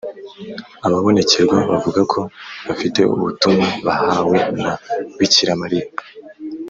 [0.85, 2.19] Ababonekerwa bavuga ko
[2.67, 4.71] bafite ubutumwa bahawe na
[5.17, 5.87] Bikira Mariya